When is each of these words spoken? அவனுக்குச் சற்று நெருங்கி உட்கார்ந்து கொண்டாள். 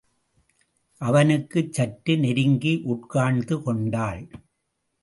அவனுக்குச் 1.01 1.73
சற்று 1.73 2.17
நெருங்கி 2.17 2.81
உட்கார்ந்து 2.85 3.61
கொண்டாள். 3.61 4.23